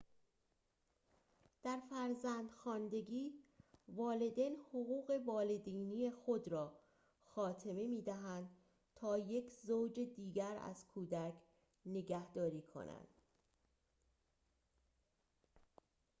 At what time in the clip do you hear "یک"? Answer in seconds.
9.17-9.49